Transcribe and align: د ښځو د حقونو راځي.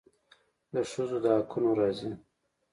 د 0.73 0.75
ښځو 0.91 1.17
د 1.23 1.25
حقونو 1.37 1.69
راځي. 1.79 2.11